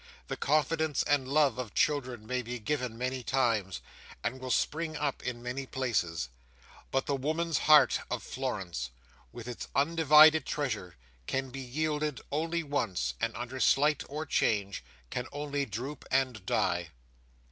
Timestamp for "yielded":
11.61-12.19